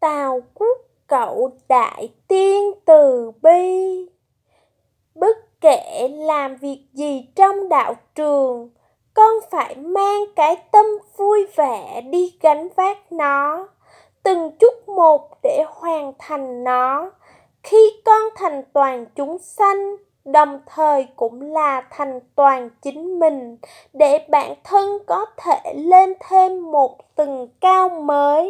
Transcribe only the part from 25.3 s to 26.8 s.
thể lên thêm